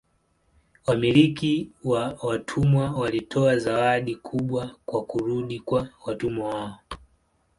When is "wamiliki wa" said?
0.87-2.17